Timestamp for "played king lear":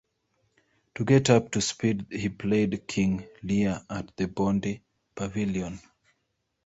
2.29-3.83